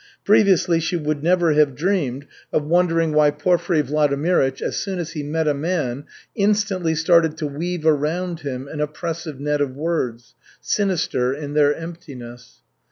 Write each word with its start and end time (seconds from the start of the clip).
Previously 0.25 0.79
she 0.79 0.97
would 0.97 1.21
never 1.21 1.53
have 1.53 1.75
dreamed 1.75 2.25
of 2.51 2.63
wondering 2.65 3.13
why 3.13 3.29
Porfiry 3.29 3.83
Vladimirych, 3.83 4.59
as 4.59 4.77
soon 4.77 4.97
as 4.97 5.11
he 5.11 5.21
met 5.21 5.47
a 5.47 5.53
man, 5.53 6.05
instantly 6.33 6.95
started 6.95 7.37
to 7.37 7.45
weave 7.45 7.85
around 7.85 8.39
him 8.39 8.67
an 8.67 8.81
oppressive 8.81 9.39
net 9.39 9.61
of 9.61 9.75
words, 9.75 10.33
sinister 10.59 11.35
in 11.35 11.53
their 11.53 11.75
emptiness. 11.75 12.61